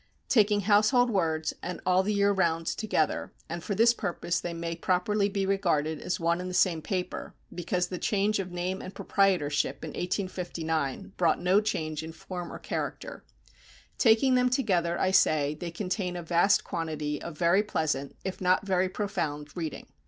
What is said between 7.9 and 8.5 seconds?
change